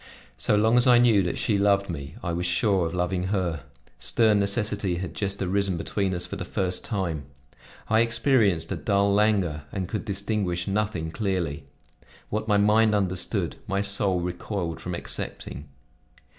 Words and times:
So 0.39 0.55
long 0.55 0.77
as 0.77 0.87
I 0.87 0.97
knew 0.97 1.21
that 1.21 1.37
she 1.37 1.59
loved 1.59 1.87
me, 1.87 2.15
I 2.23 2.33
was 2.33 2.47
sure 2.47 2.87
of 2.87 2.93
loving 2.95 3.25
her; 3.25 3.61
stern 3.99 4.39
necessity 4.39 4.95
had 4.95 5.13
just 5.13 5.39
arisen 5.43 5.77
between 5.77 6.15
us 6.15 6.25
for 6.25 6.37
the 6.37 6.43
first 6.43 6.83
time. 6.83 7.25
I 7.87 7.99
experienced 7.99 8.71
a 8.71 8.75
dull 8.75 9.13
languor 9.13 9.65
and 9.71 9.87
could 9.87 10.03
distinguish 10.03 10.67
nothing 10.67 11.11
clearly. 11.11 11.65
What 12.31 12.47
my 12.47 12.57
mind 12.57 12.95
understood, 12.95 13.57
my 13.67 13.81
soul 13.81 14.21
recoiled 14.21 14.79
from 14.81 14.95
accepting. 14.95 15.69